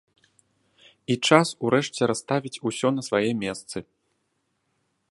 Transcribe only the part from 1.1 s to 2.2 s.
І час урэшце